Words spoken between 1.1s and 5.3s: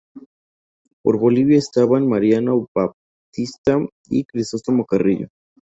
Bolivia estaban Mariano Baptista y Crisóstomo Carrillo.